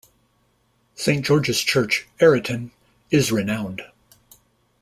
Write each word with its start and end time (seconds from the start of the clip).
Saint 0.95 1.23
George's 1.23 1.61
Church, 1.61 2.07
Arreton 2.19 2.71
is 3.11 3.31
renowned. 3.31 3.83